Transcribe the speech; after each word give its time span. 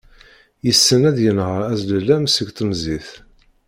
Yessen 0.65 1.01
ad 1.09 1.17
yenher 1.25 1.61
azlalam 1.73 2.25
seg 2.29 2.47
temẓit. 2.57 3.09